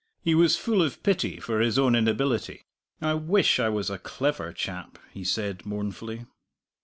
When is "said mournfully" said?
5.23-6.25